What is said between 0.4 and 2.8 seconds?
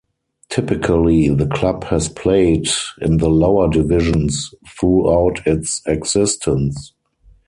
Typically the club has played